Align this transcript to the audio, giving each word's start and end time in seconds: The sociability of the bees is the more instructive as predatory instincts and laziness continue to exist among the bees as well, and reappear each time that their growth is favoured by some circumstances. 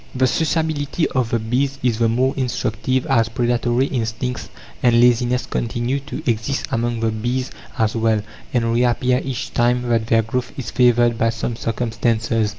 The 0.15 0.25
sociability 0.25 1.07
of 1.09 1.29
the 1.29 1.37
bees 1.37 1.77
is 1.83 1.99
the 1.99 2.09
more 2.09 2.33
instructive 2.35 3.05
as 3.05 3.29
predatory 3.29 3.85
instincts 3.85 4.49
and 4.81 4.99
laziness 4.99 5.45
continue 5.45 5.99
to 5.99 6.23
exist 6.27 6.65
among 6.71 7.01
the 7.01 7.11
bees 7.11 7.51
as 7.77 7.95
well, 7.95 8.23
and 8.51 8.73
reappear 8.73 9.21
each 9.23 9.53
time 9.53 9.83
that 9.89 10.07
their 10.07 10.23
growth 10.23 10.53
is 10.57 10.71
favoured 10.71 11.19
by 11.19 11.29
some 11.29 11.55
circumstances. 11.55 12.49